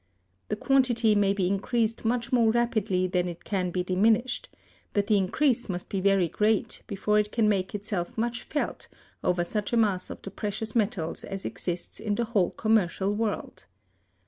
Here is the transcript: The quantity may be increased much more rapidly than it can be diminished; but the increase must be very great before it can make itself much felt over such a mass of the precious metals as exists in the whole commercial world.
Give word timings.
The 0.47 0.55
quantity 0.55 1.13
may 1.13 1.31
be 1.31 1.45
increased 1.47 2.05
much 2.05 2.31
more 2.33 2.51
rapidly 2.51 3.05
than 3.05 3.27
it 3.27 3.43
can 3.43 3.69
be 3.69 3.83
diminished; 3.83 4.49
but 4.93 5.05
the 5.05 5.15
increase 5.17 5.69
must 5.69 5.89
be 5.89 6.01
very 6.01 6.27
great 6.27 6.81
before 6.87 7.19
it 7.19 7.31
can 7.31 7.47
make 7.47 7.75
itself 7.75 8.17
much 8.17 8.41
felt 8.41 8.87
over 9.23 9.43
such 9.43 9.73
a 9.73 9.77
mass 9.77 10.09
of 10.09 10.19
the 10.23 10.31
precious 10.31 10.73
metals 10.75 11.23
as 11.23 11.45
exists 11.45 11.99
in 11.99 12.15
the 12.15 12.25
whole 12.25 12.49
commercial 12.49 13.13
world. 13.13 13.67